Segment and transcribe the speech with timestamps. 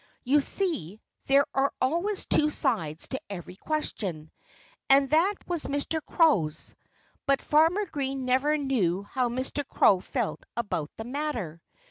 [0.23, 4.31] You see, there are always two sides to every question.
[4.89, 6.03] And that was Mr.
[6.03, 6.73] Crow's.
[7.27, 9.63] But Farmer Green never knew how Mr.
[9.63, 11.61] Crow felt about the matter.